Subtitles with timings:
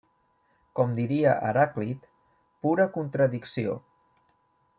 [0.79, 2.09] Com diria Heràclit,
[2.67, 3.79] pura contradicció.